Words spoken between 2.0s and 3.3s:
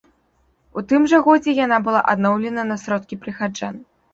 адноўлена на сродкі